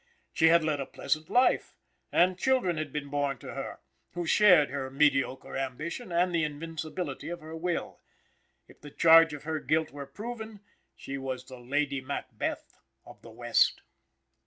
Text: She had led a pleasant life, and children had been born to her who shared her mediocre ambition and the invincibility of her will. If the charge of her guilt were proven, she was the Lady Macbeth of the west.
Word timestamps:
She 0.33 0.47
had 0.47 0.63
led 0.63 0.79
a 0.79 0.87
pleasant 0.87 1.29
life, 1.29 1.75
and 2.11 2.35
children 2.35 2.77
had 2.77 2.91
been 2.91 3.09
born 3.11 3.37
to 3.37 3.53
her 3.53 3.81
who 4.13 4.25
shared 4.25 4.71
her 4.71 4.89
mediocre 4.89 5.55
ambition 5.55 6.11
and 6.11 6.33
the 6.33 6.43
invincibility 6.43 7.29
of 7.29 7.41
her 7.41 7.55
will. 7.55 7.99
If 8.67 8.81
the 8.81 8.89
charge 8.89 9.31
of 9.35 9.43
her 9.43 9.59
guilt 9.59 9.91
were 9.91 10.07
proven, 10.07 10.61
she 10.95 11.19
was 11.19 11.45
the 11.45 11.59
Lady 11.59 12.01
Macbeth 12.01 12.79
of 13.05 13.21
the 13.21 13.29
west. 13.29 13.83